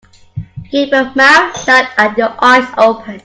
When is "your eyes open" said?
2.17-3.19